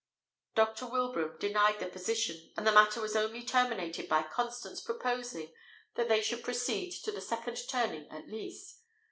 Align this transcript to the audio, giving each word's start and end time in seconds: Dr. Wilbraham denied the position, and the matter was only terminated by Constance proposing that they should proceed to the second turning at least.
Dr. 0.55 0.87
Wilbraham 0.91 1.37
denied 1.37 1.77
the 1.79 1.85
position, 1.85 2.51
and 2.57 2.65
the 2.65 2.71
matter 2.71 2.99
was 2.99 3.15
only 3.15 3.43
terminated 3.43 4.09
by 4.09 4.23
Constance 4.23 4.81
proposing 4.81 5.53
that 5.93 6.09
they 6.09 6.23
should 6.23 6.43
proceed 6.43 6.89
to 7.03 7.11
the 7.11 7.21
second 7.21 7.59
turning 7.69 8.09
at 8.09 8.27
least. 8.27 8.79